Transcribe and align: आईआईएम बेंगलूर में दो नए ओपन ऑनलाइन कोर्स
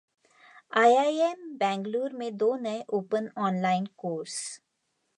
आईआईएम 0.81 1.43
बेंगलूर 1.57 2.13
में 2.13 2.37
दो 2.37 2.55
नए 2.61 2.83
ओपन 2.93 3.29
ऑनलाइन 3.39 3.85
कोर्स 3.97 4.39